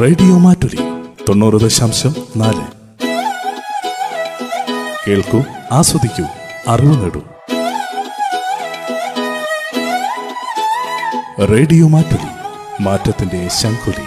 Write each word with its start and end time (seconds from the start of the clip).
Radio 0.00 0.38
Mattoli 0.38 0.78
തൊണ്ണൂറ് 1.28 1.60
ദശാംശം 1.60 2.14
നാല്. 2.36 2.64
കേൾക്കൂ 5.08 5.42
ആസ്വദിക്കൂ 5.72 6.24
അറിവ് 6.68 7.02
നേടൂ. 7.02 7.22
റേഡിയോ 11.44 11.88
മാറ്റുലി 11.88 12.28
മാറ്റത്തിന്റെ 12.82 13.48
ശംഖുലി. 13.48 14.04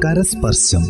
കരസ്പർശം. 0.00 0.84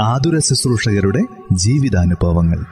ആതുര 0.00 0.38
ശുശ്രൂഷകരുടെ 0.38 1.20
ജീവിതാനുഭവങ്ങൾ. 1.52 2.64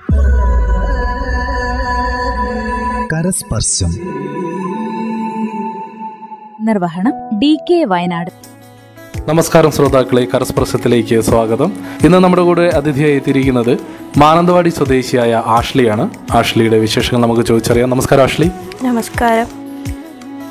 കരസ്പർശം. 3.13 3.95
നിർവഹണം 6.61 7.39
ഡി 7.39 7.59
കെ 7.71 7.85
വയനാട്. 7.85 8.31
നമസ്കാരം 9.29 9.71
ശ്രോതാക്കളെ 9.71 10.29
കരസ്പർശത്തിലേക്ക് 10.35 11.21
സ്വാഗതം. 11.21 11.73
ഇന്ന് 12.05 12.19
നമ്മുടെ 12.19 12.43
കൂടെ 12.43 12.63
അതിഥിയായി 12.63 13.15
എത്തിയിരിക്കുന്നത് 13.15 13.79
മാനന്തവാടി 14.17 14.69
സ്വദേശിയായ 14.69 15.43
ആഷ്ലിയാണ്. 15.47 16.11
ആഷ്ലിയുടെ 16.33 16.79
വിശേഷങ്ങൾ 16.79 17.23
നമുക്ക് 17.23 17.43
ചോദിച്ചറിയാം. 17.43 17.91
നമസ്കാരം 17.91 18.23
ആഷ്ലി. 18.23 18.51
നമസ്കാരം. 18.83 19.47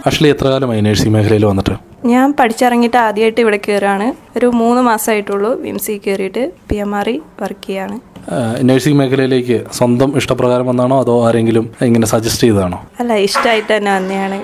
ആഷ്ലി 0.07 0.27
എത്ര 0.27 0.47
കാലമായി 0.47 0.81
നഴ്സിംഗ് 0.81 1.13
മേഖലയിൽ 1.13 1.45
വന്നിട്ട്? 1.45 1.90
ഞാൻ 2.09 2.27
പഠിച്ചിറങ്ങിയിട്ട് 2.37 2.97
ആദ്യമായിട്ട് 2.97 3.41
ഇവിടെ 3.45 3.59
കയറുകയാണ് 3.65 4.07
ഒരു 4.37 4.47
മൂന്ന് 4.61 4.81
മാസമായിട്ടുള്ളൂ 4.89 5.51
വിംസി 5.65 5.95
കയറിയിട്ട് 6.05 6.45
പി 6.69 6.77
എം 6.85 6.93
ആർ 6.99 7.09
വർക്ക് 7.41 7.67
ചെയ്യാണ്. 7.67 7.97
നഴ്സിംഗ് 8.69 8.97
മേഖലയിലേക്ക് 8.97 9.55
സ്വന്തം 9.77 10.09
ഇഷ്ടപ്രകാരം 10.19 10.65
വന്നാണോ? 10.69 10.95
അതോ 11.03 11.13
ആരെങ്കിലും 11.27 11.65
ഇങ്ങനെ 11.87 12.07
സജസ്റ്റ് 12.11 12.43
ചെയ്തതാണോ? 12.47 12.77
അല്ല 13.01 13.13
ഇഷ്ടമായിട്ട് 13.27 13.71
തന്നെ 13.75 13.91
വന്നെയാണ്. 13.97 14.37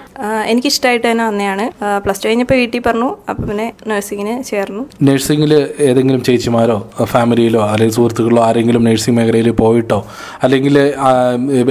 എനിക്ക് 0.52 0.69
ഇഷ്ടമായിട്ട് 0.73 1.05
തന്നെ 1.08 1.25
വന്നെയാണ്. 1.30 1.66
പ്ലസ് 2.03 2.22
ടു 2.23 2.27
കഴിഞ്ഞപ്പോൾ 2.27 2.58
വീട്ടിൽ 2.61 2.81
പറഞ്ഞു. 2.88 3.09
അപ്പം 3.30 3.44
പിന്നെ 3.49 3.67
നഴ്സിങ്ങിന് 3.92 4.33
ചേർന്നു. 4.49 4.83
നഴ്സിംഗിൽ 5.09 5.53
ഏതെങ്കിലും 5.89 6.23
ചേച്ചിമാരോ 6.30 6.77
ഫാമിലിയിലോ 7.14 7.61
അല്ലെങ്കിൽ 7.73 7.95
സുഹൃത്തുക്കളോ 7.97 8.42
ആരെങ്കിലും 8.47 8.83
നഴ്സിംഗ് 8.89 9.17
മേഖലയിൽ 9.19 9.52
പോയിട്ടോ? 9.61 9.99
അല്ലെങ്കിൽ 10.44 10.77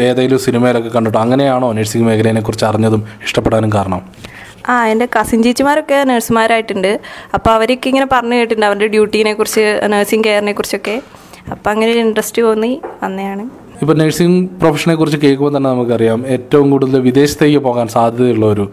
ഏതെങ്കിലും 0.09 0.41
സിനിമയിലൊക്കെ 0.47 0.93
കണ്ടിട്ടോ? 0.97 1.19
അങ്ങനെയാണോ 1.25 1.71
നഴ്സിംഗ് 1.81 2.09
മേഖലയെ 2.11 2.45
കുറിച്ച് 2.51 2.67
അറിഞ്ഞതും 2.71 3.05
ഇഷ്ടപ്പെടാനും 3.29 3.73
കാരണം? 3.77 4.03
ആ 4.69 4.77
എന്റെ 4.93 5.09
കസിൻ 5.19 5.43
ചേച്ചിമാരൊക്കെ 5.43 5.99
നഴ്സുമാരായിട്ടുണ്ട് 6.11 6.93
അപ്പോൾ 7.37 7.51
അവരൊക്കെ 7.57 7.89
ഇങ്ങനെ 7.93 8.09
പറഞ്ഞു 8.15 8.39
കേട്ടിട്ടുണ്ട് 8.41 8.67
അവരുടെ 8.67 8.89
ഡ്യൂട്ടീനെ 8.95 9.35
കുറിച്ച് 9.35 9.67
നഴ്സിംഗ് 9.95 10.27
കെയറിനെ 10.29 10.53
കുറിച്ചൊക്കെ. 10.53 10.97
അപ്പോൾ 11.53 11.71
അങ്ങനെ 11.73 11.91
ഒരു 11.93 12.01
ഇൻട്രസ്റ്റ് 12.07 12.43
തോന്നി 12.43 12.73
വന്നെയാണ് 13.03 13.45
ഇപ്പോൾ 13.83 13.97
നഴ്സിംഗ് 14.01 14.39
പ്രൊഫഷനെ 14.61 14.95
കുറിച്ച് 14.99 15.19
കേൾക്കുമ്പോൾ 15.23 15.51
തന്നെ 15.57 15.71
നമുക്കറിയാം 15.71 16.21
ഏറ്റവും 16.35 16.67
കൂടുതൽ 16.73 17.01
വിദേശത്തേക്ക് 17.09 17.59
പോകാൻ 17.67 17.87
സാധ്യതയുള്ള 17.95 18.47
ഒരു 18.55 18.65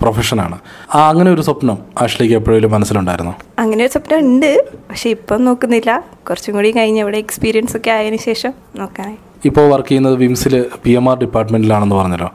പ്രൊഫഷനാണ് 0.00 0.56
ആ 0.96 1.02
അങ്ങനെ 1.10 1.30
ഒരു 1.34 1.42
സ്വപ്നം 1.48 1.78
ആഷ്ലിക്ക് 2.04 2.34
എപ്പോഴും 2.38 2.72
മനസ്സിലുണ്ടായിരുന്നു? 2.76 3.34
അങ്ങനെ 3.62 3.80
ഒരു 3.84 3.92
സ്വപ്നം 3.92 4.18
ഉണ്ട് 4.30 4.50
പക്ഷേ 4.88 5.10
ഇപ്പം 5.16 5.44
നോക്കുന്നില്ല. 5.48 5.92
കുറച്ചും 6.28 6.54
കൂടി 6.58 6.72
കഴിഞ്ഞ് 6.78 7.00
ഇവിടെ 7.04 7.20
എക്സ്പീരിയൻസ് 7.26 7.76
ഒക്കെ 7.78 7.92
ആയതിനു 7.96 8.20
ശേഷം 8.28 8.54
നോക്കാനായി. 8.82 9.18
ഇപ്പോൾ 9.48 9.64
വർക്ക് 9.72 9.88
ചെയ്യുന്നത് 9.88 10.16
വിംസിൽ 10.24 10.54
പി 10.84 10.92
എം 10.98 11.08
ആർ 11.10 11.16
ഡിപ്പാർട്ട്മെന്റിലാണെന്ന് 11.24 11.96
പറഞ്ഞല്ലോ. 11.96 12.30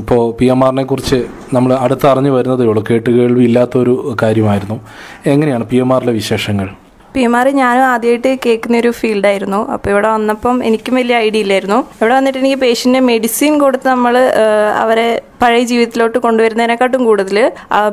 ഇപ്പോൾ 0.00 0.22
പി 0.38 0.46
എം 0.54 0.62
ആറിനെ 0.64 0.84
കുറിച്ച് 0.90 1.18
നമ്മൾ 1.56 1.70
അടുത്ത് 1.84 2.06
അറിഞ്ഞു 2.12 2.30
വരുന്നതേ 2.38 2.64
ഉള്ളൂ. 2.70 2.82
കേട്ട് 2.88 3.10
കേൾവി 3.18 3.44
ഇല്ലാത്തൊരു 3.50 3.94
കാര്യമായിരുന്നു. 4.22 4.76
എങ്ങനെയാണ് 5.34 5.66
പി 5.70 5.78
എം 5.84 5.92
ആറിലെ 5.96 6.12
വിശേഷങ്ങൾ? 6.22 6.68
പി 7.14 7.22
എം 7.26 7.34
ആർ 7.38 7.46
ഞാനും 7.58 7.84
ആദ്യമായിട്ട് 7.90 8.30
കേൾക്കുന്ന 8.44 8.80
ഒരു 8.82 8.90
ഫീൽഡായിരുന്നു. 8.98 9.60
അപ്പോൾ 9.74 9.90
ഇവിടെ 9.92 10.08
വന്നപ്പം 10.14 10.56
എനിക്കും 10.68 10.94
വലിയ 10.98 11.14
ഐഡിയ 11.26 11.44
ഇല്ലായിരുന്നു. 11.44 11.78
ഇവിടെ 12.00 12.14
വന്നിട്ട് 12.16 12.38
എനിക്ക് 12.40 12.58
പേഷ്യന്റെ 12.64 13.00
മെഡിസിൻ 13.10 13.52
കൊടുത്ത് 13.62 13.86
നമ്മൾ 13.92 14.16
അവരെ 14.82 15.06
പഴയ 15.42 15.62
ജീവിതത്തിലോട്ട് 15.70 16.18
കൊണ്ടുവരുന്നതിനെക്കാട്ടും 16.26 17.04
കൂടുതൽ 17.08 17.38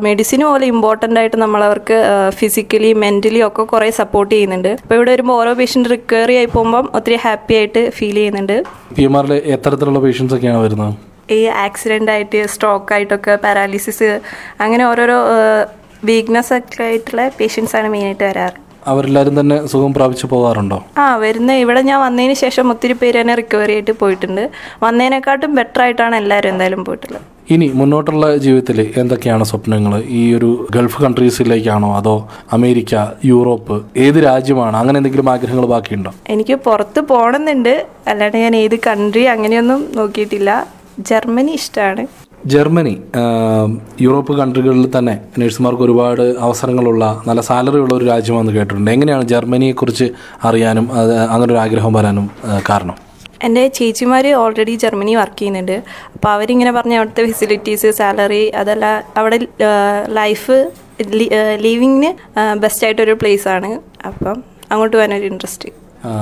മെഡിസിൻ 0.07 0.43
പോലെ 0.49 0.67
ഇമ്പോർട്ടന്റ് 0.73 1.19
ആയിട്ട് 1.21 1.37
നമ്മൾ 1.43 1.63
അവർക്ക് 1.69 1.99
ഫിസിക്കലി 2.41 2.91
മെന്റലി 3.05 3.41
ഒക്കെ 3.47 3.65
കുറേ 3.73 3.89
സപ്പോർട്ട് 4.01 4.33
ചെയ്യുന്നുണ്ട്. 4.35 4.71
അപ്പോൾ 4.83 4.97
ഇവിടെ 4.99 5.11
വരുമ്പോൾ 5.15 5.39
ഓരോ 5.43 5.53
പേഷ്യന്റ് 5.61 5.93
റിക്കവറി 5.95 6.37
ആയി 6.41 6.51
പോകുമ്പം 6.57 6.85
ഒത്തിരി 6.99 7.19
ഹാപ്പി 7.27 7.55
ആയിട്ട് 7.61 7.83
ഫീൽ 7.99 8.15
ചെയ്യുന്നുണ്ട്. 8.21 8.55
പി 8.99 9.05
എം 9.09 9.17
ആറിൽ 9.21 9.33
എത്തരത്തിലുള്ള 9.57 10.01
പേഷ്യൻസ് 10.07 10.35
ഒക്കെയാണ് 10.39 10.61
വരുന്നത്? 10.67 10.93
ഈ 11.29 11.39
ആക്സിഡന്റ് 11.65 12.11
ആയിട്ട് 12.11 12.41
സ്ട്രോക്ക് 12.53 12.93
ആയിട്ടൊക്കെ 12.93 13.35
പാരാലിസിസ് 13.45 14.09
അങ്ങനെ 14.61 14.85
ഓരോരോ 14.91 15.17
വീക്ക്നെസ് 16.09 16.53
ഒക്കെ 16.53 16.83
ആയിട്ടുള്ള 16.83 17.25
പേഷ്യൻസ് 17.39 17.75
ആണ് 17.79 17.89
മെയിനായിട്ട് 17.93 18.23
വരാറ്. 18.29 18.57
അവരെല്ലാവരും 18.91 19.39
തന്നെ 19.39 19.57
സുഖം 19.71 19.91
പ്രാപിച്ചു 19.93 20.25
പോകാറുണ്ടോ? 20.31 20.77
ആ 20.97 21.03
വരുന്ന 21.15 21.51
ഇവിടെ 21.63 21.81
ഞാൻ 21.89 21.99
വന്നതിന് 22.05 22.33
ശേഷം 22.33 22.71
ഒത്തിരി 22.71 22.95
പേര് 23.01 23.17
തന്നെ 23.21 23.35
റിക്കവറി 23.41 23.73
ആയിട്ട് 23.75 23.93
പോയിട്ടുണ്ട്. 24.01 24.49
വന്നതിനെക്കാട്ടും 24.85 25.55
ബെറ്റർ 25.59 25.81
ആയിട്ടാണ് 25.81 26.15
എല്ലാവരും 26.21 26.51
എന്തായാലും 26.53 26.83
പോയിട്ടുള്ളത്. 26.85 27.23
ഇനി 27.53 27.67
മുന്നോട്ടുള്ള 27.79 28.25
ജീവിതത്തിൽ 28.43 28.79
എന്തൊക്കെയാണ് 29.01 29.43
സ്വപ്നങ്ങൾ 29.43 30.03
ഈ 30.19 30.21
ഒരു 30.35 30.67
ഗൾഫ് 30.75 31.01
കൺട്രീസിലേക്കാണോ 31.03 31.95
അതോ 31.99 32.29
അമേരിക്ക 32.57 32.93
യൂറോപ്പ് 33.31 33.77
ഏത് 34.05 34.19
രാജ്യമാണ്? 34.29 34.77
അങ്ങനെ 34.77 34.97
എന്തെങ്കിലും 34.99 35.29
ആഗ്രഹങ്ങൾ 35.33 35.65
ബാക്കിയുണ്ടോ? 35.73 36.13
എനിക്ക് 36.35 36.55
പുറത്ത് 36.67 37.01
പോകണമെന്നുണ്ട്. 37.11 37.75
അല്ലാണ്ട് 38.11 38.37
ഞാൻ 38.45 38.55
ഏത് 38.55 38.75
കൺട്രി 38.87 39.25
അങ്ങനെയൊന്നും 39.33 39.83
നോക്കിയിട്ടില്ല. 39.99 40.51
ജർമ്മനി 41.09 41.51
ഇഷ്ടമാണ്. 41.59 42.03
ജർമ്മനി 42.53 42.93
യൂറോപ്പ് 44.05 44.33
കൺട്രികളിൽ 44.39 44.85
തന്നെ 44.97 45.15
നഴ്സുമാർക്ക് 45.39 45.83
ഒരുപാട് 45.87 46.23
അവസരങ്ങളുള്ള 46.45 47.03
നല്ല 47.27 47.41
സാലറി 47.49 47.79
ഉള്ള 47.83 47.93
ഒരു 47.99 48.05
രാജ്യമാണെന്ന് 48.05 48.53
കേട്ടിട്ടുണ്ട്. 48.57 48.91
എങ്ങനെയാണ് 48.91 49.25
ജർമ്മനിയെക്കുറിച്ച് 49.33 50.07
അറിയാനും 50.49 50.87
അത് 51.01 51.13
അങ്ങനെ 51.33 51.49
ഒരു 51.53 51.59
ആഗ്രഹം 51.65 51.93
വരാനും 51.97 52.27
കാരണം? 52.69 52.95
എന്റെ 53.47 53.63
ചേച്ചിമാർ 53.77 54.25
ഓൾറെഡി 54.41 54.73
ജർമ്മനി 54.83 55.13
വർക്ക് 55.21 55.39
ചെയ്യുന്നുണ്ട്. 55.39 55.77
അപ്പോൾ 56.15 56.29
അവരിങ്ങനെ 56.35 56.71
പറഞ്ഞ 56.77 56.93
അവിടുത്തെ 56.99 57.23
ഫെസിലിറ്റീസ് 57.29 57.91
സാലറി 57.99 58.43
അതല്ല 58.61 58.85
അവിടെ 59.21 59.39
ലൈഫ് 60.19 60.57
ലീവിങ്ങിന് 61.65 62.11
ബെസ്റ്റായിട്ടൊരു 62.63 63.15
പ്ലേസ് 63.23 63.47
ആണ്. 63.55 63.71
അപ്പം 64.09 64.37
അങ്ങോട്ട് 64.71 64.95
പോകാനൊരു 64.97 65.27
ഇൻട്രസ്റ്റ് 65.31 65.69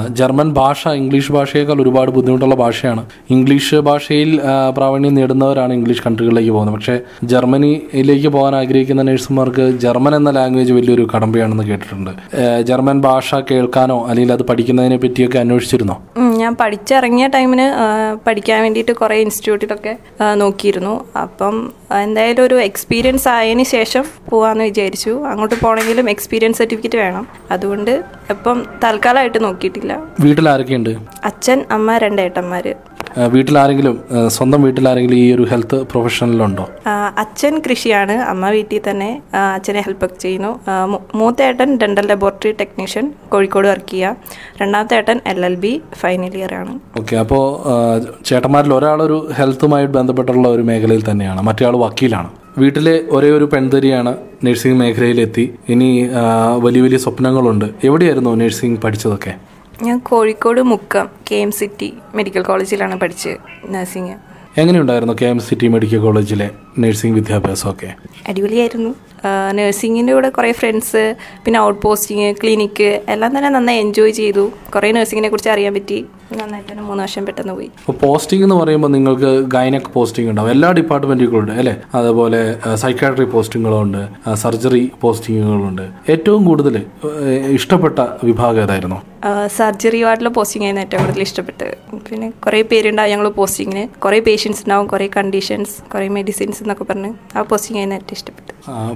ജർമ്മൻ 0.10 0.50
ഭാഷ 0.54 0.88
ഇംഗ്ലീഷ് 0.88 1.32
ഭാഷയേക്കാൾ 1.32 1.82
ഒരുപാട് 1.82 2.12
ബുദ്ധിമുട്ടുള്ള 2.12 2.56
ഭാഷയാണ്. 2.56 3.04
ഇംഗ്ലീഷ് 3.30 3.76
ഭാഷയിൽ 3.76 4.40
പ്രാവീണ്യം 4.78 5.16
നേടുന്നവരാണ് 5.16 5.74
ഇംഗ്ലീഷ് 5.74 6.04
കൺട്രികളിലേക്ക് 6.06 6.52
പോകുന്നത്. 6.52 6.76
പക്ഷേ 6.76 7.00
ജർമ്മനിയിലേക്ക് 7.24 8.28
പോകാൻ 8.28 8.56
ആഗ്രഹിക്കുന്ന 8.56 9.02
നഴ്സുമാർക്ക് 9.02 9.66
ജർമ്മൻ 9.86 10.16
എന്ന 10.16 10.32
ലാംഗ്വേജ് 10.32 10.74
വലിയൊരു 10.74 11.08
കടമ്പയാണെന്ന് 11.16 11.64
കേട്ടിട്ടുണ്ട്. 11.64 12.12
ജർമ്മൻ 12.70 13.02
ഭാഷ 13.02 13.36
കേൾക്കാനോ 13.52 13.98
അല്ലെങ്കിൽ 14.08 14.34
അത് 14.34 14.44
പഠിക്കുന്നതിനെ 14.44 14.98
പറ്റിയൊക്കെ 14.98 15.40
അന്വേഷിച്ചിരുന്നോ? 15.40 15.98
ഞാൻ 16.42 16.54
പഠിച്ചിറങ്ങിയ 16.62 17.26
ടൈമിന് 17.36 17.66
പഠിക്കാൻ 18.26 18.60
വേണ്ടിയിട്ട് 18.66 18.94
കുറേ 19.02 19.16
ഇൻസ്റ്റിറ്റ്യൂട്ടിലൊക്കെ 19.26 19.94
നോക്കിയിരുന്നു. 20.42 20.94
അപ്പം 21.24 21.56
എന്തായാലും 22.06 22.44
ഒരു 22.48 22.58
എക്സ്പീരിയൻസ് 22.70 23.28
ആയതിന് 23.36 23.66
ശേഷം 23.76 24.04
പോകാമെന്ന് 24.32 24.66
വിചാരിച്ചു. 24.70 25.14
അങ്ങോട്ട് 25.32 25.56
പോകണമെങ്കിലും 25.64 26.08
എക്സ്പീരിയൻസ് 26.16 26.60
സർട്ടിഫിക്കറ്റ് 26.62 27.00
വേണം. 27.04 27.24
അതുകൊണ്ട് 27.56 27.94
ഇപ്പം 28.36 28.58
തൽക്കാലമായിട്ട് 28.84 29.40
നോക്കിയിട്ടില്ല. 29.48 29.94
വീട്ടിൽ 30.26 30.46
ആരൊക്കെയുണ്ട് 30.54 30.92
അച്ഛൻ 31.30 31.60
അമ്മ 31.78 31.98
രണ്ട് 32.06 32.22
ഏട്ടന്മാർ 32.26 32.68
ആഹ്, 32.72 32.78
വീട്ടിലാരെങ്കിലും 33.36 33.96
സ്വന്തം 34.36 34.62
വീട്ടിലാരെങ്കിലും 34.68 35.18
ഈ 35.24 35.28
ഒരു 35.36 35.46
ഹെൽത്ത് 35.52 35.78
പ്രൊഫഷണലുണ്ടോ 35.92 36.66
അച്ഛൻ 37.24 37.56
കൃഷിയാണ്. 37.66 38.16
അമ്മ 38.32 38.50
വീട്ടിൽ 38.56 38.82
തന്നെ 38.90 39.10
അച്ഛനെ 39.58 39.82
ഹെൽപ്പൊക്കെ 39.88 40.18
ചെയ്യുന്നു. 40.26 40.52
മൂത്തേട്ടൻ 41.22 41.72
dental 41.84 42.08
laboratory 42.12 42.52
technician 42.62 43.08
Kozhikode 43.34 43.68
work 43.72 43.92
ചെയ്യുക 43.94 44.16
രണ്ടാമത്തെ 44.62 44.96
ഏട്ടൻ 45.00 45.20
L 45.34 45.42
L 45.50 45.56
B 45.66 45.74
final 46.02 46.36
year 46.42 46.54
ആണ്. 46.62 46.74
ഓക്കെ 47.02 47.16
അപ്പോൾ 47.24 47.44
ചേട്ടന്മാരിൽ 48.30 48.74
ഒരാളൊരു 48.80 49.20
ഹെൽത്തുമായി 49.40 49.90
ബന്ധപ്പെട്ടുള്ള 49.98 50.48
ഒരു 50.56 50.66
മേഖലയിൽ 50.72 51.04
തന്നെയാണ്. 51.12 51.42
മറ്റേ 51.50 51.66
ആൾ 51.70 51.78
വക്കീലാണ്. 51.86 52.30
വീട്ടിലെ 52.62 52.94
ഒരേ 53.16 53.30
ഒരു 53.38 53.46
പെൺതരിയാണ് 53.52 54.12
നഴ്സിംഗ് 54.46 54.78
മേഖലയിലെത്തി. 54.80 55.46
ഇനി 55.74 55.88
വലിയ 56.66 56.82
വലിയ 56.86 56.98
സ്വപ്നങ്ങളുണ്ട്. 57.04 57.68
എവിടെയായിരുന്നു 57.88 58.32
നഴ്സിംഗ് 58.42 58.80
പഠിച്ചതൊക്കെ? 58.86 59.34
ഞാൻ 59.82 59.98
Kozhikode 60.00 60.62
Mukkam 60.62 61.08
K 61.32 61.36
M 61.36 61.52
city 61.52 61.94
medical 62.16 62.42
കോളേജിലാണ് 62.42 63.00
പഠിച്ചത് 63.00 63.38
നഴ്സിംഗ്. 63.74 64.16
എങ്ങനെയുണ്ടായിരുന്നു 64.58 65.14
കെ 65.22 65.26
എം 65.26 65.40
സിറ്റി 65.40 65.68
മെഡിക്കൽ 65.68 66.00
കോളേജിലെ 66.00 66.48
നഴ്സിംഗ് 66.80 67.16
വിദ്യാഭ്യാസമൊക്കെ? 67.16 67.90
അടിപൊളിയായിരുന്നു. 68.30 68.92
നഴ്സിങ്ങിന്റെ 69.58 70.14
കൂടെ 70.14 70.30
കുറേ 70.30 70.52
ഫ്രണ്ട്സ് 70.52 71.16
പിന്നെ 71.46 71.60
ഔട്ട് 71.60 71.82
പോസ്റ്റിങ് 71.82 72.36
ക്ലിനിക്ക് 72.42 73.02
എല്ലാം 73.10 73.38
തന്നെ 73.38 73.50
നന്നായി 73.50 73.80
എൻജോയ് 73.80 74.12
ചെയ്തു. 74.12 74.52
കുറേ 74.76 74.92
നഴ്സിങ്ങിനെ 74.92 75.30
കുറിച്ച് 75.30 75.50
അറിയാൻ 75.50 75.74
പറ്റി. 75.74 76.06
നന്നായിട്ട് 76.40 76.72
തന്നെ 76.72 76.84
മൂന്ന് 76.84 77.04
വർഷം 77.04 77.26
പെട്ടെന്ന് 77.26 77.54
പോയി. 77.54 77.70
പോസ്റ്റിംഗ് 78.02 78.44
എന്ന് 78.46 78.56
പറയുമ്പോൾ 78.56 78.88
നിങ്ങൾക്ക് 78.88 79.32
ഗൈനക് 79.56 79.90
പോസ്റ്റിംഗ് 79.94 80.30
ഉണ്ടാവും. 80.30 80.52
എല്ലാ 80.52 80.72
ഡിപ്പാർട്ട്മെന്റുകളുണ്ട് 80.72 81.52
അല്ലേ? 81.52 81.76
അതുപോലെ 81.96 82.58
സൈക്കാട്രി 82.76 83.26
പോസ്റ്റിങ്ങുകളുണ്ട് 83.26 84.34
സർജറി 84.34 84.92
പോസ്റ്റിങ്ങുകളുണ്ട് 85.02 85.86
ഏറ്റവും 86.12 86.46
കൂടുതൽ 86.46 86.78
ഇഷ്ടപ്പെട്ട 87.60 88.00
വിഭാഗം 88.24 88.62
ഏതായിരുന്നു? 88.62 89.00
സർജറി 89.58 90.04
വാർഡിലെ 90.04 90.30
പോസ്റ്റിംഗ് 90.30 90.66
ആയിരുന്നു 90.66 90.86
ഏറ്റവും 90.86 91.02
കൂടുതൽ 91.04 91.22
ഇഷ്ടപ്പെട്ടത്. 91.22 91.74
പിന്നെ 92.10 92.30
കുറേ 92.46 92.62
പേരുണ്ടാവും 92.62 93.12
ഞങ്ങൾ 93.12 93.30
പോസ്റ്റിങ്ങിന് 93.30 93.88
കുറേ 94.00 94.20
പേഷ്യൻസ് 94.20 94.62
ഉണ്ടാവും 94.62 94.88
കുറേ 94.88 95.10
കണ്ടീഷൻസ് 95.18 95.76
കുറേ 95.94 96.08
മെഡിസിൻസ് 96.08 96.61
എന്നൊക്കെ 96.62 96.84
പറഞ്ഞ് 96.84 97.12
ആ 97.38 97.42
പോസ്റ്റിംഗ് 97.42 97.80
ആയിരുന്നു 97.80 97.96
ഏറ്റവും 97.96 98.18
ഇഷ്ടപ്പെട്ടു. 98.18 98.52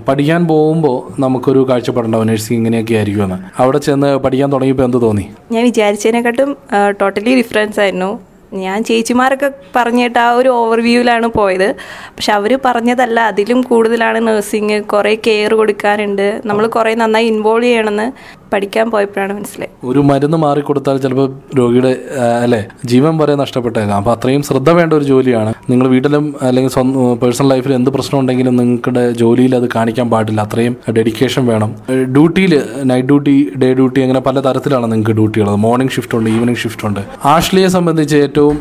പഠിക്കാൻ 0.07 0.47
പോകുമ്പോൾ 0.47 1.21
നമുക്കൊരു 1.21 1.69
കാഴ്ചപ്പാടുണ്ടാവും 1.69 2.27
നഴ്സിംഗ് 2.27 2.59
ഇങ്ങനെയൊക്കെ 2.59 2.94
ആയിരിക്കുമെന്ന്. 2.94 3.38
അവിടെ 3.62 3.77
ചെന്ന് 3.77 4.17
പഠിക്കാൻ 4.17 4.51
തുടങ്ങിയപ്പോൾ 4.53 4.83
എന്ത് 4.83 5.01
തോന്നി? 5.01 5.25
ഞാൻ 5.51 5.63
വിചാരിച്ചതിനെക്കാട്ടും 5.63 6.57
ടോട്ടലി 7.01 7.35
ഡിഫറൻസ് 7.35 7.79
ആയിരുന്നു. 7.79 8.12
ഞാൻ 8.53 8.83
ചേച്ചിമാരൊക്കെ 8.83 9.51
പറഞ്ഞിട്ട് 9.75 10.19
ആ 10.19 10.31
ഒരു 10.31 10.50
ഓവർവ്യൂവിലാണ് 10.50 11.27
പോയത്. 11.27 11.69
പക്ഷെ 12.15 12.31
അവർ 12.33 12.59
പറഞ്ഞതല്ല 12.65 13.19
അതിലും 13.19 13.62
കൂടുതലാണ് 13.62 14.27
നഴ്സിങ് 14.27 14.81
കുറേ 14.81 15.13
കെയർ 15.27 15.53
കൊടുക്കാനുണ്ട്. 15.53 16.41
നമ്മൾ 16.45 16.67
കുറേ 16.67 16.94
നന്നായി 16.95 17.25
ഇൻവോൾവ് 17.25 17.65
ചെയ്യണമെന്ന്. 17.65 18.07
പഠിക്കാൻ 18.56 18.86
പോയപ്പോഴാണ് 18.96 19.34
മനസ്സിലായി 19.40 19.72
ഒരു 19.92 20.04
മരുന്ന് 20.10 20.40
മാറിക്കൊടുത്താൽ 20.46 21.00
ചിലപ്പോൾ 21.06 21.30
രോഗിയുടെ 21.60 21.94
അല്ലെ 22.44 22.62
ജീവൻ 22.92 23.13
വരെ 23.22 23.36
നഷ്ടപ്പെട്ടേക്കാം. 23.44 23.96
അപ്പോൾ 24.02 24.13
അത്രയും 24.16 24.44
ശ്രദ്ധ 24.50 24.69
വേണ്ട 24.80 24.92
ഒരു 25.00 25.06
ജോലിയാണ്. 25.12 25.54
നിങ്ങൾ 25.72 25.86
വീട്ടിലും 25.94 26.25
അല്ലെങ്കിൽ 26.48 26.72
പേഴ്സണൽ 27.24 27.50
ലൈഫിൽ 27.54 27.74
എന്ത് 27.80 27.90
പ്രശ്നം 27.96 28.18
ഉണ്ടെങ്കിലും 28.22 28.56
നിങ്ങളുടെ 28.62 29.04
ജോലിയിൽ 29.22 29.56
അത് 29.60 29.68
കാണിക്കാൻ 29.75 30.07
പാടില്ല. 30.13 30.42
അത്രയും 30.48 30.75
ഡെഡിക്കേഷൻ 30.98 31.44
വേണം. 31.52 31.72
ഡ്യൂട്ടിയിൽ 32.16 32.54
നൈറ്റ് 32.92 33.07
ഡ്യൂട്ടി 33.12 33.36
ഡേ 33.63 33.69
ഡ്യൂട്ടി 33.80 34.00
അങ്ങനെ 34.06 34.22
പല 34.28 34.40
തരത്തിലാണ് 34.48 34.88
നിങ്ങൾക്ക് 34.94 35.16
ഡ്യൂട്ടികൾ 35.19 35.50
മോർണിംഗ് 35.68 35.94
ഷിഫ്റ്റ് 35.98 36.18
ഉണ്ട് 36.19 36.30
ഈവനിങ് 36.36 36.62
ഷിഫ്റ്റ് 36.63 36.88
ഉണ്ട്. 36.90 37.01
ആഷ്ലിയെ 37.36 37.69
സംബന്ധിച്ച് 37.78 38.18
ഏറ്റവും 38.25 38.58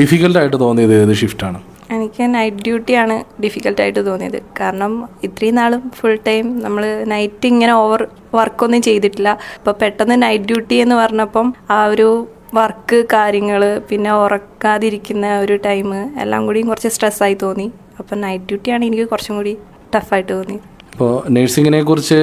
ഡിഫിക്കൽട്ടായിട്ട് 0.00 0.58
തോന്നിയത് 0.66 0.94
ഏത് 1.02 1.14
ഷിഫ്റ്റാണ് 1.22 1.58
എനിക്ക് 1.94 2.24
നൈറ്റ് 2.34 2.62
ഡ്യൂട്ടിയാണ് 2.66 3.16
ഡിഫിക്കൽട്ടായിട്ട് 3.42 4.00
തോന്നിയത്. 4.06 4.38
കാരണം 4.60 4.92
ഇത്രയും 5.22 5.54
നാളും 5.54 5.82
ഫുൾ 5.98 6.16
ടൈം 6.28 6.46
നമ്മൾ 6.64 6.84
നൈറ്റ് 7.12 7.46
ഇങ്ങനെ 7.46 7.72
ഓവർ 7.82 8.02
വർക്കൊന്നും 8.34 8.82
ചെയ്തിട്ടില്ല. 8.82 9.28
അപ്പോൾ 9.58 9.74
പെട്ടെന്ന് 9.82 10.16
നൈറ്റ് 10.22 10.48
ഡ്യൂട്ടി 10.50 10.74
എന്ന് 10.84 10.96
പറഞ്ഞപ്പം 11.02 11.54
ആ 11.70 11.86
ഒരു 11.92 12.08
വർക്ക് 12.54 12.98
കാര്യങ്ങൾ 13.12 13.80
പിന്നെ 13.88 14.10
ഉറക്കാതിരിക്കുന്ന 14.24 15.26
ഒരു 15.40 15.56
ടൈം 15.66 15.88
എല്ലാം 16.24 16.46
കൂടിയും 16.46 16.68
കുറച്ച് 16.68 16.88
സ്ട്രെസ്സായി 16.88 17.36
തോന്നി. 17.44 17.72
അപ്പം 17.98 18.20
നൈറ്റ് 18.20 18.44
ഡ്യൂട്ടിയാണ് 18.44 18.84
എനിക്ക് 18.84 19.06
കുറച്ചും 19.12 19.36
കൂടി 19.36 19.54
ടഫായിട്ട് 19.94 20.32
തോന്നി. 20.32 20.58
ഇപ്പോൾ 20.96 21.16
നഴ്സിങ്ങിനെ 21.36 21.78
കുറിച്ച് 21.88 22.18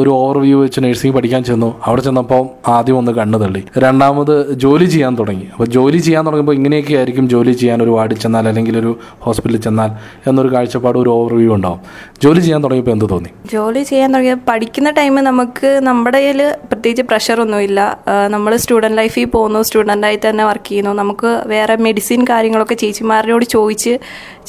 ഒരു 0.00 0.10
ഓവർവ്യൂ 0.10 0.58
വെച്ച് 0.60 0.80
നഴ്സിംഗ് 0.84 1.14
പഠിക്കാൻ 1.16 1.42
ചെന്നു. 1.48 1.68
അവിടെ 1.86 2.02
ചെന്നപ്പോൾ 2.06 2.42
ആദ്യം 2.74 2.96
ഒന്ന് 2.98 3.12
കണ്ണു 3.18 3.38
തള്ളി. 3.42 3.62
രണ്ടാമത് 3.84 4.32
ജോലി 4.62 4.86
ചെയ്യാൻ 4.94 5.14
തുടങ്ങി. 5.18 5.46
അപ്പോൾ 5.52 5.66
ജോലി 5.74 5.98
ചെയ്യാൻ 6.06 6.22
തുടങ്ങിയപ്പോൾ 6.26 6.56
ഇങ്ങനെയൊക്കെ 6.58 6.94
ആയിരിക്കും 6.98 7.26
ജോലി 7.32 7.52
ചെയ്യാൻ 7.62 7.82
ഒരു 7.86 7.92
വാർഡിൽ 7.96 8.18
ചെന്നാൽ 8.22 8.46
അല്ലെങ്കിൽ 8.50 8.78
ഒരു 8.82 8.92
ഹോസ്പിറ്റലിൽ 9.24 9.62
ചെന്നാൽ 9.66 9.90
എന്നൊരു 10.30 10.52
കാഴ്ചപ്പാട് 10.54 10.98
ഒരു 10.98 11.10
ഓവർവ്യൂ 11.16 11.50
ഉണ്ടാവും. 11.56 11.80
ജോലി 12.22 12.40
ചെയ്യാൻ 12.46 12.62
തുടങ്ങിയപ്പോൾ 12.64 12.94
എന്ത് 12.96 13.06
തോന്നി? 13.10 13.30
ജോലി 13.52 13.82
ചെയ്യാൻ 13.90 14.08
തുടങ്ങിയ 14.14 14.36
പഠിക്കുന്ന 14.48 14.92
ടൈം 15.00 15.14
നമുക്ക് 15.30 15.72
നമ്മുടെ 15.88 16.18
കയ്യിൽ 16.18 16.40
പ്രത്യേകിച്ച് 16.70 17.04
പ്രഷറൊന്നുമില്ല 17.10 17.80
നമ്മൾ 18.36 18.56
സ്റ്റുഡന്റ് 18.64 18.98
ലൈഫിൽ 19.02 19.28
പോകുന്നു 19.36 19.62
സ്റ്റുഡന്റായി 19.70 20.20
തന്നെ 20.28 20.44
വർക്ക് 20.44 20.68
ചെയ്യുന്നു. 20.68 20.94
നമുക്ക് 21.02 21.32
വേറെ 21.54 21.76
മെഡിസിൻ 21.88 22.22
കാര്യങ്ങളൊക്കെ 22.32 22.78
ചേച്ചിമാരോട് 22.84 23.46
ചോദിച്ച് 23.56 23.94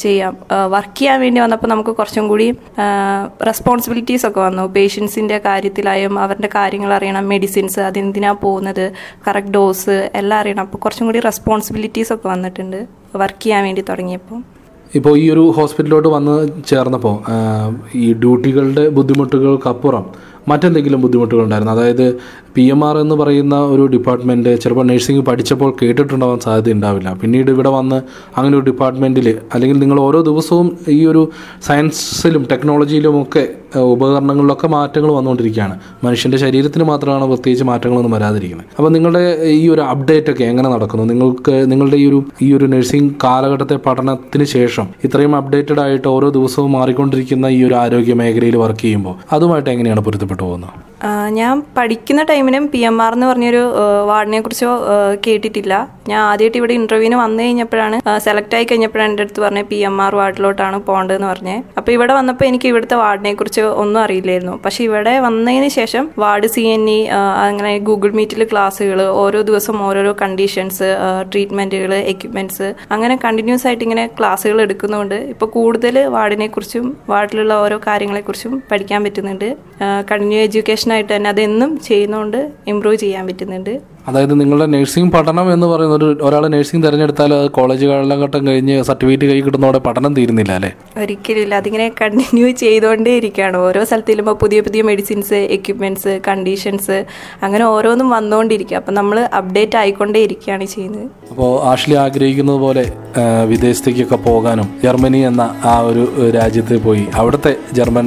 ചെയ്യാം. 0.02 0.34
വർക്ക് 0.74 0.98
ചെയ്യാൻ 0.98 1.18
വേണ്ടി 1.20 1.40
വന്നപ്പോൾ 1.40 1.68
നമുക്ക് 1.72 1.92
കുറച്ചും 1.98 2.28
കൂടി 2.28 2.46
റെസ്പോൺസിബിലിറ്റീസ് 3.46 4.26
ഒക്കെ 4.26 4.40
വന്നു. 4.40 4.64
പേഷ്യൻസിന്റെ 4.76 5.38
കാര്യത്തിലായും 5.46 6.18
അവരുടെ 6.18 6.50
കാര്യങ്ങൾ 6.54 6.92
അറിയണം. 6.98 7.28
മെഡിസിൻസ് 7.28 7.80
അതെന്തിനാ 7.88 8.32
പോകുന്നത്? 8.44 8.84
കറക്റ്റ് 9.28 9.54
ഡോസ് 9.56 9.96
എല്ലാം 10.14 10.38
അറിയണം. 10.40 10.62
അപ്പോൾ 10.62 10.78
കുറച്ചും 10.78 11.06
കൂടി 11.06 11.20
റെസ്പോൺസിബിലിറ്റീസ് 11.20 12.12
ഒക്കെ 12.12 12.28
വന്നിട്ടുണ്ട്. 12.28 12.80
വർക്ക് 13.16 13.42
ചെയ്യാൻ 13.42 13.64
വേണ്ടി 13.64 13.84
തുടങ്ങിയപ്പോൾ. 13.88 14.40
ഇപ്പോൾ 14.94 15.14
ഈ 15.18 15.24
ഒരു 15.30 15.42
ഹോസ്പിറ്റലിലോട്ട് 15.56 16.08
വന്ന് 16.08 16.34
ചേർന്നപ്പോൾ 16.68 17.16
ഈ 17.94 18.06
ഡ്യൂട്ടികളുടെ 18.12 18.88
ബുദ്ധിമുട്ടുകൾക്കപ്പുറം 18.98 20.04
മറ്റെന്തെങ്കിലും 20.48 21.00
ബുദ്ധിമുട്ടുകൾ 21.00 21.42
ഉണ്ടായിരുന്നു 21.42 21.72
അതായത് 21.72 22.04
പി 22.54 22.64
എം 22.66 22.80
ആർ 22.84 22.96
എന്ന് 22.98 23.16
പറയുന്ന 23.16 23.56
ഒരു 23.66 23.84
ഡിപ്പാർട്ട്മെന്റ് 23.86 24.52
ചിലപ്പോൾ 24.60 24.86
നഴ്സിംഗ് 24.86 25.22
പഠിച്ചപ്പോൾ 25.24 25.70
കേട്ടിട്ടുണ്ടാവാൻ 25.82 26.40
സാധ്യത 26.40 26.70
ഉണ്ടാവില്ല 26.72 27.08
പിന്നീട് 27.14 27.50
ഇവിടെ 27.50 27.70
വന്ന് 27.70 27.98
അങ്ങനെ 28.36 28.54
ഒരു 28.56 28.64
ഡിപ്പാർട്ട്മെന്റിൽ 28.64 29.28
അല്ലെങ്കിൽ 29.54 29.78
നിങ്ങൾ 29.78 30.00
ഓരോ 30.00 30.20
ദിവസവും 30.22 30.68
ഈ 30.88 31.00
ഒരു 31.06 31.22
സയൻസിലും 31.66 32.44
ടെക്നോളജിയിലും 32.50 33.16
ഒക്കെ 33.22 33.44
ഉപകരണങ്ങളിലൊക്കെ 33.74 34.68
മാറ്റങ്ങൾ 34.76 35.10
വന്നുകൊണ്ടിരിക്കുകയാണ്. 35.18 35.74
മനുഷ്യന്റെ 36.04 36.38
ശരീരത്തിന് 36.44 36.84
മാത്രമാണ് 36.90 37.26
പ്രത്യേകിച്ച് 37.32 37.66
മാറ്റങ്ങളൊന്നും 37.70 38.14
വരാതിരിക്കുന്നത്. 38.16 38.68
അപ്പോൾ 38.78 38.90
നിങ്ങളുടെ 38.96 39.24
ഈ 39.60 39.68
ഒരു 39.74 39.84
അപ്ഡേറ്റ് 39.92 40.32
ഒക്കെ 40.32 40.44
എങ്ങനെ 40.44 40.68
നടക്കുന്നു? 40.74 41.06
നിങ്ങൾക്ക് 41.12 41.56
നിങ്ങളുടെ 41.72 41.98
ഈ 42.02 42.06
ഒരു 42.10 42.20
ഈ 42.46 42.50
ഒരു 42.56 42.68
നഴ്സിംഗ് 42.74 43.14
കാലഘട്ടത്തെ 43.24 43.78
പഠനത്തിന് 43.86 44.48
ശേഷം 44.56 44.88
ഇത്രയും 45.08 45.34
അപ്ഡേറ്റഡ് 45.40 45.80
ആയിട്ട് 45.86 46.08
ഓരോ 46.16 46.28
ദിവസവും 46.38 46.72
മാറിക്കൊണ്ടിരിക്കുന്ന 46.78 47.46
ഈ 47.46 47.60
ഒരു 47.68 47.76
ആരോഗ്യ 47.84 48.14
മേഖലയിൽ 48.22 48.58
വർക്ക് 48.64 48.84
ചെയ്യുമ്പോൾ 48.84 49.16
അതുമായിട്ട് 49.36 49.70
എങ്ങനെയാണ് 49.74 50.04
പൊരുത്തപ്പെട്ടു 50.08 50.42
പോകുന്നത്? 50.42 50.76
ഞാൻ 51.38 51.62
പഠിക്കുന്ന 51.76 52.22
ടൈമിനും 52.30 52.64
പി 52.72 52.80
എം 52.88 52.96
ആർ 53.02 53.12
എന്ന് 53.16 53.26
പറഞ്ഞൊരു 53.30 53.60
വാർഡിനെ 54.08 54.38
കുറിച്ചോ 54.44 54.70
കേട്ടിട്ടില്ല. 55.26 55.74
ഞാൻ 56.08 56.20
ആദ്യമായിട്ട് 56.30 56.58
ഇവിടെ 56.58 56.74
ഇന്റർവ്യൂവിന് 56.80 57.16
വന്നു 57.22 57.42
കഴിഞ്ഞപ്പോഴാണ് 57.42 57.96
സെലക്ട് 58.24 58.54
ആയി 58.58 58.66
കഴിഞ്ഞപ്പോഴാണ് 58.70 59.10
എന്റെ 59.10 59.24
അടുത്ത് 59.26 59.40
പറഞ്ഞത് 59.44 59.66
പി 59.70 59.78
എം 59.88 59.96
ആർ 60.04 60.14
വാർഡിലോട്ടാണ് 60.20 60.78
പോകേണ്ടതെന്ന് 60.88 61.28
പറഞ്ഞത്. 61.32 61.62
അപ്പോൾ 61.78 61.92
ഇവിടെ 61.96 62.12
വന്നപ്പോൾ 62.18 62.46
എനിക്ക് 62.50 62.68
ഇവിടുത്തെ 62.72 62.96
വാർഡിനെ 63.02 63.32
കുറിച്ച് 63.34 63.57
ഒന്നും 63.80 64.00
അറിയില്ലായിരുന്നു. 64.02 64.54
പക്ഷെ 64.64 64.80
ഇവിടെ 64.84 65.14
വന്നതിന് 65.26 65.68
ശേഷം 65.68 66.04
വാർഡ് 66.18 66.46
സി 66.46 66.60
എൻ 66.74 66.84
ഇ 66.90 66.98
അങ്ങനെ 67.46 67.72
ഗൂഗിൾ 67.88 68.10
മീറ്റിൽ 68.18 68.44
ക്ലാസ്സുകൾ 68.52 69.00
ഓരോ 69.22 69.40
ദിവസം 69.42 69.76
ഓരോരോ 69.82 70.12
കണ്ടീഷൻസ് 70.22 70.88
ട്രീറ്റ്മെന്റുകൾ 71.32 71.94
എക്യുപ്മെന്റ്സ് 72.12 72.68
അങ്ങനെ 72.90 73.16
കണ്ടിന്യൂസ് 73.24 73.66
ആയിട്ട് 73.66 73.84
ഇങ്ങനെ 73.84 74.06
ക്ലാസ്സുകൾ 74.18 74.60
എടുക്കുന്നതുകൊണ്ട് 74.66 75.14
ഇപ്പോൾ 75.14 75.50
കൂടുതൽ 75.56 75.98
വാർഡിനെ 76.16 76.46
കുറിച്ചും 76.46 76.96
വാർഡിലുള്ള 77.08 77.54
ഓരോ 77.64 77.78
കാര്യങ്ങളെക്കുറിച്ചും 77.86 78.54
പഠിക്കാൻ 78.70 79.04
പറ്റുന്നുണ്ട്. 79.04 79.48
കണ്ടിന്യൂ 80.10 80.40
എഡ്യൂക്കേഷൻ 80.40 80.92
ആയിട്ട് 80.92 81.12
തന്നെ 81.16 81.30
അതെന്നും 81.30 81.70
ചെയ്യുന്നതുകൊണ്ട് 81.80 82.40
ഇമ്പ്രൂവ് 82.66 82.96
ചെയ്യാൻ 82.96 83.26
പറ്റുന്നുണ്ട്. 83.26 83.74
അതായത് 84.08 84.34
നിങ്ങളുടെ 84.40 84.66
നഴ്സിംഗ് 84.74 85.12
പഠനം 85.14 85.46
എന്ന് 85.54 85.66
പറയുന്ന 85.72 85.94
ഒരു 86.00 86.08
ഒരാൾ 86.28 86.44
നഴ്സിംഗ് 86.54 86.82
തിരഞ്ഞെടുത്താൽ 86.86 87.30
അത് 87.38 87.46
കോളേജ് 87.58 87.86
കാലഘട്ടം 87.90 88.42
കഴിഞ്ഞ് 88.48 88.76
സർട്ടിഫിക്കറ്റ് 88.88 89.28
കൈ 89.30 89.38
കിട്ടുന്നതോടെ 89.46 89.80
പഠനം 89.86 90.12
തീരുന്നില്ല 90.18 90.52
അല്ലേ? 90.58 90.70
ഒരിക്കലും 91.02 91.42
ഇല്ല 91.46 91.54
അതിങ്ങനെ 91.62 91.88
കണ്ടിന്യൂ 92.00 92.48
ചെയ്തുകൊണ്ടേ 92.62 93.14
ഇരിക്കുകയാണ്. 93.20 93.56
ഓരോ 93.66 93.82
സ്ഥലത്ത് 93.88 94.10
ചെല്ലുമ്പോൾ 94.12 94.36
പുതിയ 94.42 94.60
പുതിയ 94.66 94.82
മെഡിസിൻസ് 94.90 95.40
എക്യുപ്മെന്റ്സ് 95.56 96.14
കണ്ടീഷൻസ് 96.28 96.98
അങ്ങനെ 97.42 97.64
ഓരോന്നും 97.74 98.08
വന്നുകൊണ്ടിരിക്കുക. 98.16 98.76
അപ്പം 98.80 98.94
നമ്മൾ 99.00 99.18
അപ്ഡേറ്റ് 99.40 99.78
ആയിക്കൊണ്ടേ 99.82 100.22
ഇരിക്കുകയാണ് 100.28 100.66
ചെയ്യുന്നത്. 100.74 101.06
അപ്പോൾ 101.30 101.50
ആഷ്ലി 101.72 101.96
ആഗ്രഹിക്കുന്നത് 102.04 102.60
പോലെ 102.66 102.84
വിദേശത്തേക്കൊക്കെ 103.50 104.18
പോകാനും 104.28 104.66
ജർമ്മനി 104.84 105.20
എന്ന 105.30 105.42
ആ 105.72 105.74
ഒരു 105.90 106.02
രാജ്യത്ത് 106.38 106.74
പോയി 106.86 107.04
അവിടുത്തെ 107.20 107.52
ജർമ്മൻ 107.78 108.06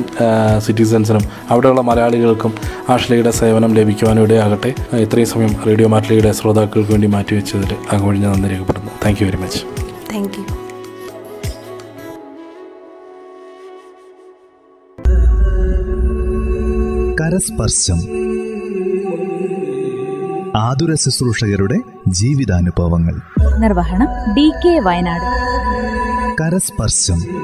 സിറ്റിസൻസിനും 0.66 1.24
അവിടെയുള്ള 1.52 1.82
മലയാളികൾക്കും 1.90 2.52
ആഷ്ലിയുടെ 2.96 3.32
സേവനം 3.42 3.72
ലഭിക്കുവാനും 3.80 4.24
ഇടയാകട്ടെ. 4.28 4.72
ഇത്രയും 5.06 5.30
സമയം 5.34 5.54
റേഡിയോ 5.70 5.88
മാറ്റ്ലിയുടെ 5.92 6.32
ശ്രോതാക്കൾക്ക് 6.32 6.92
വേണ്ടി 6.92 7.08
മാറ്റിവെച്ചതിൽ 7.08 7.76
അങ്ങൊഴിഞ്ഞ 7.92 8.28
നന്ദി 8.28 8.50
രേഖപ്പെടുന്നു 8.50 8.92
thank 9.06 9.24
you 9.24 9.28
very 9.28 9.38
much 9.38 9.60
thank 10.14 10.34
you 10.38 10.46
കരസ്പർശം. 17.22 17.98
ആതുര 20.58 20.94
ശുശ്രൂഷകരുടെ 20.94 21.80
ജീവിതാനുഭവങ്ങൾ. 22.08 23.22
നിർവഹണം 23.60 24.08
ഡി 24.34 24.52
കെ 24.66 24.80
വയനാട്. 24.80 25.26
കരസ്പർശം. 26.44 27.41